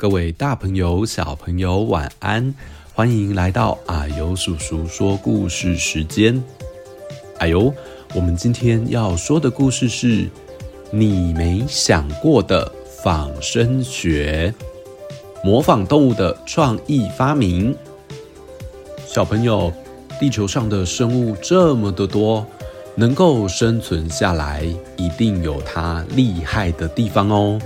[0.00, 2.54] 各位大朋友、小朋友，晚安！
[2.94, 6.42] 欢迎来到啊呦叔叔说故事时间。
[7.38, 7.70] 啊呦，
[8.14, 10.26] 我们今天要说的故事是
[10.90, 12.72] 你没想过的
[13.04, 14.54] 仿生学，
[15.44, 17.76] 模仿动物的创意发明。
[19.06, 19.70] 小朋友，
[20.18, 22.46] 地球上的生物这么的多，
[22.94, 24.64] 能够生存下来，
[24.96, 27.60] 一定有它厉害的地方哦。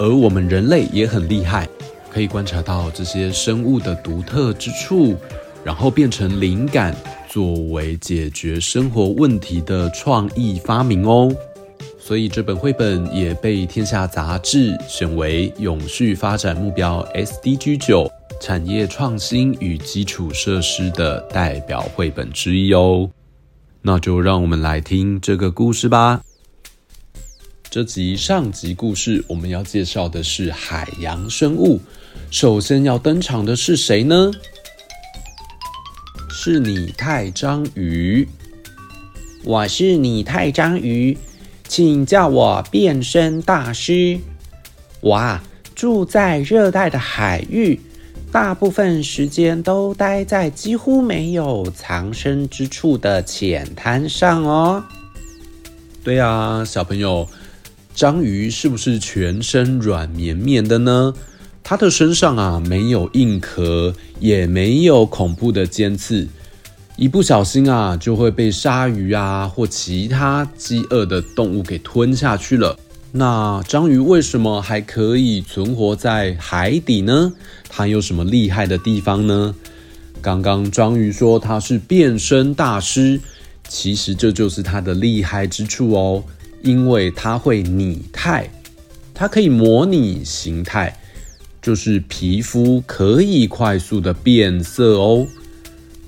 [0.00, 1.68] 而我们人类也很厉害，
[2.10, 5.14] 可以观察到这些生物的独特之处，
[5.62, 6.96] 然后变成灵感，
[7.28, 11.30] 作为解决生活问题的创意发明哦。
[11.98, 23.10] 所以这本绘本也被《天下》杂志选为永续发展目标 SDG 九产业创新与基础设施的代表绘本之一哦。
[23.82, 26.22] 那就让我们来听这个故事吧。
[27.70, 31.80] 这集上集故事，我们要介绍的是海洋生物。
[32.28, 34.32] 首先要登场的是谁呢？
[36.28, 38.28] 是拟态章鱼。
[39.44, 41.16] 我是拟态章鱼，
[41.68, 44.18] 请叫我变身大师。
[45.02, 45.40] 哇，
[45.72, 47.80] 住在热带的海域，
[48.32, 54.82] 大部分时间都待在几乎没有藏身之处的浅滩上哦。
[56.02, 57.28] 对啊，小朋友。
[57.94, 61.12] 章鱼是不是全身软绵绵的呢？
[61.62, 66.26] 它的身上啊，没有硬壳，也没有恐怖的尖刺，
[66.96, 72.78] 一不小心啊，就会被鲨鱼啊或其他饥饿的动物给吞下去了。
[73.12, 77.32] 那章鱼为什么还可以存活在海底呢？
[77.68, 79.54] 它有什么厉害的地方呢？
[80.22, 83.20] 刚刚章鱼说它是变身大师，
[83.68, 86.24] 其实这就是它的厉害之处哦。
[86.62, 88.50] 因为它会拟态，
[89.14, 90.96] 它可以模拟形态，
[91.60, 95.26] 就是皮肤可以快速的变色哦。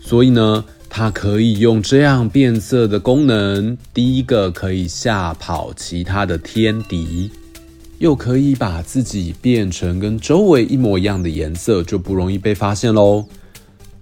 [0.00, 7.30] 所以呢，它可以用这样变色的功能，第一个可以吓跑其他的天敌，
[7.98, 13.24] 又可以把自己变成跟周围一模一样的颜色，就不容易被发现喽。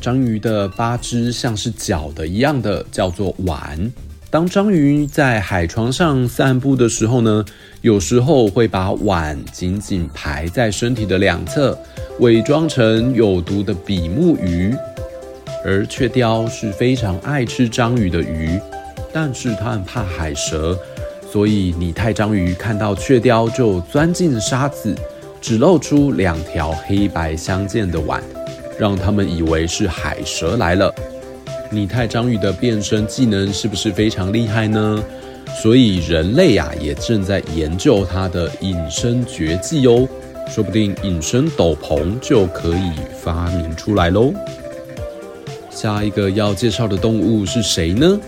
[0.00, 3.92] 章鱼的八只像是脚的一样的，叫做腕。
[4.32, 7.44] 当章鱼在海床上散步的时候呢，
[7.82, 11.78] 有时候会把腕紧紧排在身体的两侧，
[12.20, 14.74] 伪装成有毒的比目鱼。
[15.62, 18.58] 而雀鯛是非常爱吃章鱼的鱼，
[19.12, 20.78] 但是它很怕海蛇，
[21.30, 24.96] 所以拟态章鱼看到雀鯛就钻进沙子，
[25.42, 28.22] 只露出两条黑白相间的腕，
[28.78, 30.90] 让他们以为是海蛇来了。
[31.72, 35.02] 拟态章鱼的变身技能是不是非常厉害呢？
[35.62, 40.06] 所以人类呀、啊、也正在研究它的隐身绝技哦，
[40.50, 44.34] 说不定隐身斗篷就可以发明出来喽。
[45.70, 48.20] 下一个要介绍的动物是谁呢？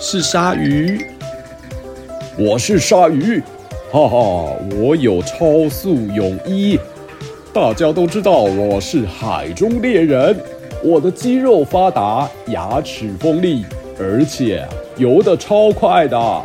[0.00, 1.00] 是鲨鱼。
[2.36, 3.40] 我是鲨鱼，
[3.92, 6.76] 哈哈，我有超速泳衣，
[7.54, 10.36] 大家都知道我是海中猎人。
[10.82, 13.64] 我的肌肉发达，牙齿锋利，
[13.98, 14.66] 而且
[14.96, 16.44] 游得超快的。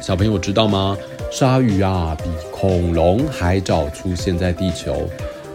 [0.00, 0.96] 小朋友知道吗？
[1.30, 5.08] 鲨鱼啊，比恐龙还早出现在地球。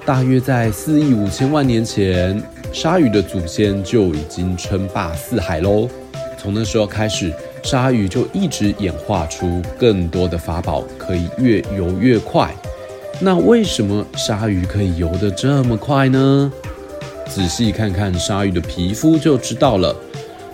[0.06, 2.42] 大约在四亿五千万年前，
[2.74, 5.88] 鲨鱼的祖先就已经称霸四海喽。
[6.38, 7.32] 从那时候开始，
[7.64, 12.52] 鲨鱼就一直演化出更多的法宝，可以越游越快。
[13.22, 16.52] 那为什么鲨鱼可以游得这么快呢？
[17.30, 19.96] 仔细看看鲨鱼的皮肤就知道了，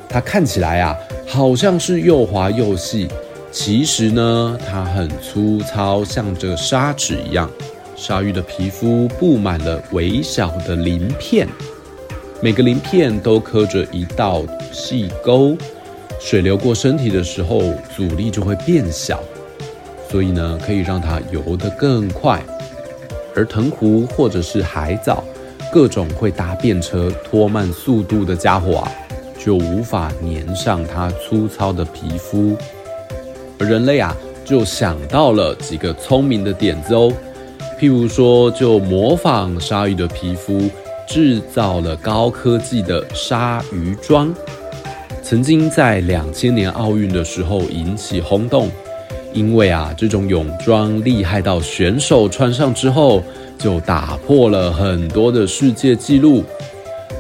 [0.10, 3.08] 它看起来啊，好像是又滑又细，
[3.50, 7.50] 其实呢，它很粗糙，像这个砂纸一样。
[7.96, 11.48] 鲨鱼的皮肤布满了微小的鳞片，
[12.42, 14.44] 每个鳞片都刻着一道
[14.74, 15.56] 细沟，
[16.20, 19.24] 水流过身体的时候，阻力就会变小，
[20.12, 22.44] 所以呢，可以让它游得更快。
[23.34, 25.24] 而藤壶或者是海藻。
[25.72, 28.92] 各种会搭便车拖慢速度的家伙啊，
[29.38, 32.56] 就无法粘上它粗糙的皮肤。
[33.60, 34.16] 而人类啊，
[34.46, 37.12] 就想到了几个聪明的点子哦。
[37.80, 40.70] 譬如说，就模仿鲨鱼的皮肤，
[41.08, 44.34] 制造了高科技的鲨鱼装。
[45.22, 48.70] 曾经在两千年奥运的时候引起轰动，
[49.36, 53.22] 因为啊，这种泳装厉害到选手穿上之后。
[53.58, 56.44] 就打破了很多的世界纪录，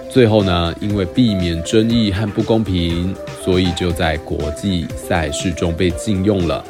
[0.09, 6.63] 最后呢，因为避免争议和不公平，所以就在国际赛事中被禁用了。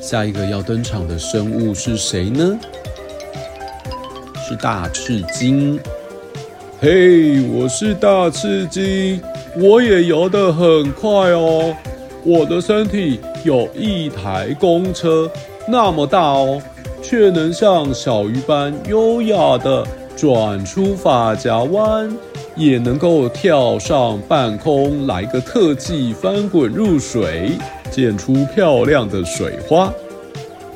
[0.00, 2.56] 下一个要登场的生物是谁呢？
[4.48, 5.78] 是大赤鲸。
[6.80, 9.20] 嘿，我是大赤鲸，
[9.56, 11.74] 我也游得很快哦。
[12.24, 15.30] 我的身体有一台公车
[15.66, 16.60] 那么大哦，
[17.02, 19.86] 却能像小鱼般优雅地
[20.16, 22.14] 转出发夹弯，
[22.56, 27.52] 也能够跳上半空来个特技翻滚入水，
[27.90, 29.90] 溅出漂亮的水花。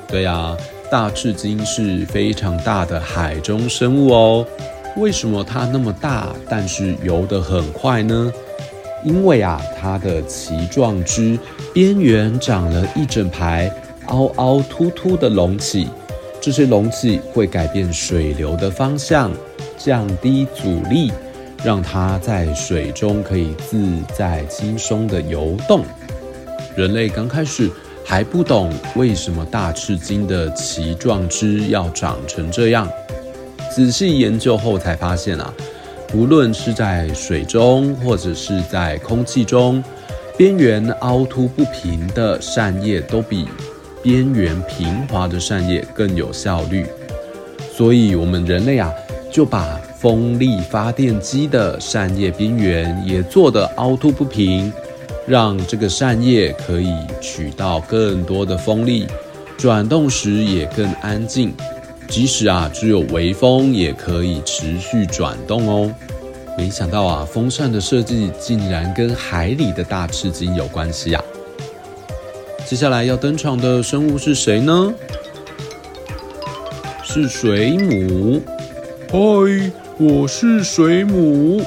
[0.09, 0.57] 对呀，
[0.91, 4.47] 大赤鲸是非常大的海中生物哦。
[4.97, 8.33] 为什么它那么大，但是游得很快呢？
[9.05, 11.39] 因为啊，它的鳍状肢
[11.73, 13.71] 边缘长了一整排
[14.07, 15.89] 凹凹凸凸的隆起，
[16.41, 19.31] 这些隆起会改变水流的方向，
[19.77, 21.13] 降低阻力，
[21.63, 23.87] 让它在水中可以自
[24.17, 25.83] 在轻松地游动。
[26.75, 27.71] 人类刚开始
[28.05, 32.89] 还不懂为什么大赤鲸的鳍状肢要长成这样。
[33.75, 35.53] 仔细研究后才发现啊，
[36.13, 39.83] 无论是在水中或者是在空气中，
[40.37, 43.47] 边缘凹凸不平的扇叶都比
[44.03, 46.87] 边缘平滑的扇叶更有效率。
[47.73, 48.93] 所以，我们人类啊，
[49.33, 54.73] 就把风力发电机的扇叶边缘也做得凹凸不平，
[55.27, 59.07] 让这个扇叶可以取到更多的风力，
[59.57, 61.53] 转动时也更安静。
[62.09, 65.93] 即使啊，只有微风也可以持续转动哦。
[66.57, 71.25] 没想到啊，风扇的设计竟然跟海里的大赤鲸有关系啊！
[72.65, 74.95] 接下来要登场的生物是谁呢？
[77.03, 78.41] 是水母。
[79.11, 81.61] 嗨，我是水母，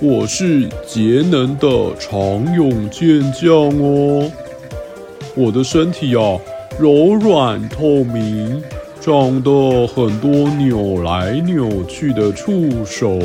[0.00, 2.20] 我是节能的长
[2.54, 4.30] 泳健将哦。
[5.34, 6.38] 我的身体啊，
[6.78, 8.62] 柔软透明。
[9.06, 13.16] 长得很多扭来扭去的触手，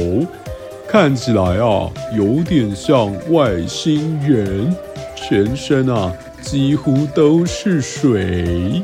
[0.88, 4.72] 看起来啊有点像外星人。
[5.16, 8.84] 全身啊几乎都是水。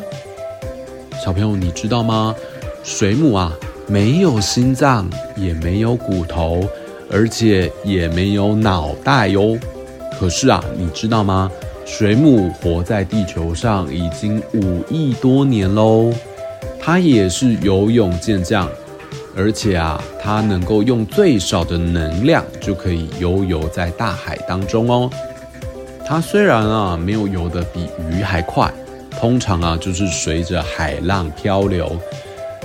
[1.24, 2.34] 小朋友，你知道吗？
[2.84, 3.56] 水母啊
[3.86, 6.68] 没有心脏，也没有骨头，
[7.12, 9.56] 而且也没有脑袋哟。
[10.20, 11.52] 可是啊，你知道吗？
[11.86, 16.12] 水母活在地球上已经五亿多年喽。
[16.88, 18.66] 它也是游泳健将，
[19.36, 25.10] 而且啊，它能够用最少的能量就可以游游在大海当中哦。
[26.06, 28.74] 它虽然啊没有游得比鱼还快，
[29.20, 31.92] 通常啊就是随着海浪漂流，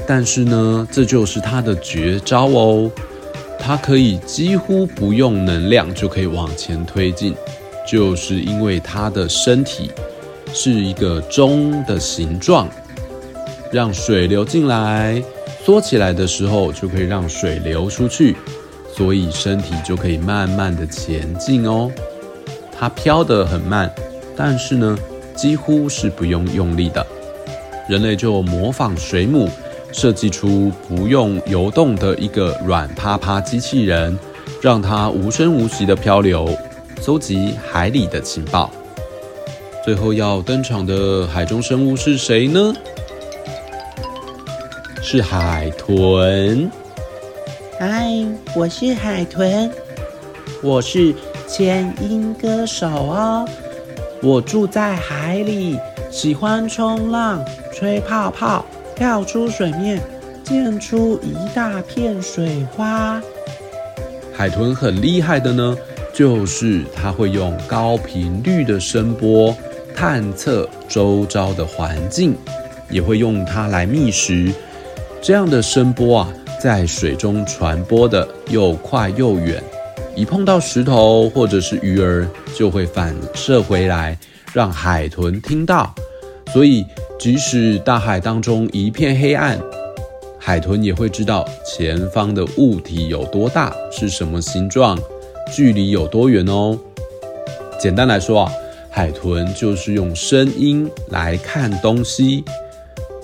[0.07, 2.89] 但是呢，这就是它的绝招哦。
[3.59, 7.35] 它可以几乎不用能量就可以往前推进，
[7.85, 9.91] 就是因为它的身体
[10.55, 12.69] 是一个钟的形状。
[13.73, 15.23] 让水流进来，
[15.65, 18.37] 缩起来的时候就可以让水流出去，
[18.95, 21.91] 所以身体就可以慢慢的前进哦。
[22.79, 23.91] 它飘得很慢，
[24.37, 24.99] 但是呢，
[25.35, 27.05] 几乎是不用用力的。
[27.89, 29.49] 人类就模仿水母，
[29.91, 34.19] 设计出不用游动的一个软趴趴机器人，
[34.61, 36.47] 让它无声无息的漂流，
[37.00, 38.71] 搜集海里的情报。
[39.83, 42.73] 最后要登场的海中生物是谁呢？
[45.14, 46.71] 是海豚。
[47.78, 48.11] 嗨，
[48.57, 49.71] 我是海豚，
[50.62, 51.14] 我是
[51.47, 53.47] 千音歌手哦。
[54.23, 55.78] 我住在海里，
[56.11, 58.64] 喜欢冲浪、吹泡泡、
[58.97, 60.00] 跳出水面，
[60.45, 63.23] 溅出一大片水花。
[64.33, 65.76] 海豚很厉害的呢，
[66.14, 69.54] 就是它会用高频率的声波
[69.95, 72.35] 探测周遭的环境，
[72.88, 74.50] 也会用它来觅食。
[75.23, 79.62] 这样的声波啊，在水中传播的又快又远，
[80.17, 82.26] 一碰到石头或者是鱼儿，
[82.57, 84.19] 就会反射回来，
[84.52, 85.95] 让海豚听到。
[86.52, 86.85] 所以，
[87.21, 89.61] 即使大海当中一片黑暗，
[90.41, 94.99] 海豚也会知道前方的物体有多大，是什么形状，
[95.55, 96.76] 距离有多远哦。
[97.79, 98.52] 简单来说啊，
[98.91, 102.45] 海豚就是用声音来看东西。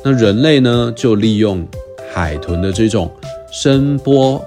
[0.05, 1.67] 那人类呢，就利用。
[2.13, 3.11] 海豚的这种
[3.51, 4.45] 声波，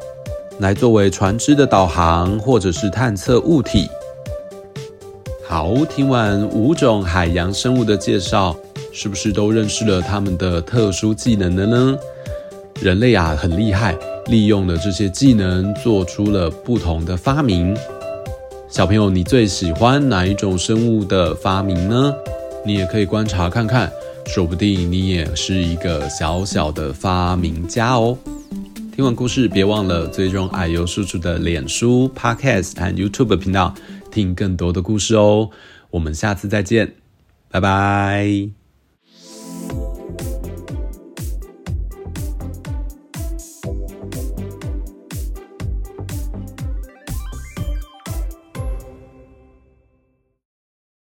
[0.60, 3.89] 来作为船只的导航，或者是探测物体。
[5.44, 8.56] 好，听完五种海洋生物的介绍，
[8.91, 11.98] 是不是都认识了它们的特殊技能了呢？
[12.82, 13.96] 人类啊，很厉害，
[14.27, 17.75] 利用了这些技能，做出了不同的发明。
[18.70, 22.13] 小朋友，你最喜欢哪一种生物的发明呢？
[22.65, 23.91] 你也可以观察看看。
[24.25, 28.17] 说不定你也是一个小小的发明家哦。
[28.95, 33.73] 听完故事，别忘了追踪矮油叔叔的脸书、Podcast 和 YouTube 频道，
[34.11, 35.49] 听更多的故事哦。
[35.89, 36.95] 我们下次再见，
[37.49, 38.61] 拜拜。